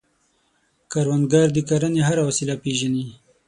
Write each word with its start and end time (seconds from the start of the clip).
کروندګر 0.91 1.47
د 1.53 1.57
کرنې 1.69 2.01
هره 2.07 2.23
وسیله 2.29 2.55
پېژني 2.63 3.05